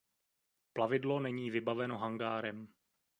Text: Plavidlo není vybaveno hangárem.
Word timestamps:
Plavidlo 0.73 1.19
není 1.19 1.51
vybaveno 1.51 1.97
hangárem. 1.97 2.67